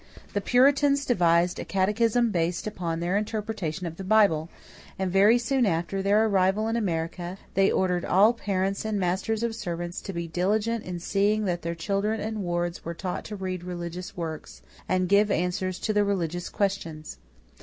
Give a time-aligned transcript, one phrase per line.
[0.33, 4.49] The Puritans devised a catechism based upon their interpretation of the Bible,
[4.97, 9.53] and, very soon after their arrival in America, they ordered all parents and masters of
[9.55, 13.63] servants to be diligent in seeing that their children and wards were taught to read
[13.63, 17.19] religious works and give answers to the religious questions.